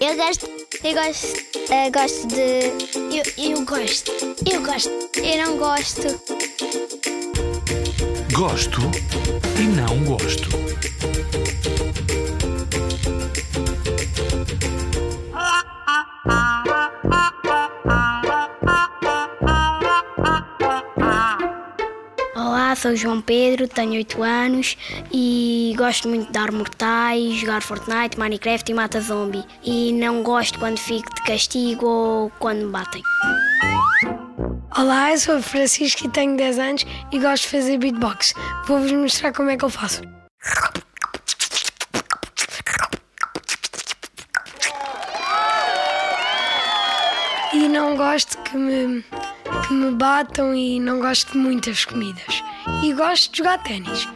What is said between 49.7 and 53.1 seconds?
me batam e não gosto de muitas comidas. E